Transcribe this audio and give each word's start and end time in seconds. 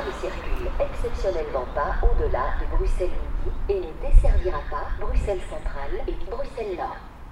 ne 0.00 0.12
circule 0.12 0.70
exceptionnellement 0.80 1.66
pas 1.74 1.94
au-delà 2.02 2.54
de 2.60 2.76
Bruxelles 2.76 3.10
Midi 3.10 3.56
et 3.68 3.80
ne 3.80 4.10
desservira 4.10 4.60
pas 4.70 4.88
Bruxelles 4.98 5.42
Centrale 5.50 6.00
et 6.08 6.30
Bruxelles 6.30 6.76
Nord. 6.78 6.96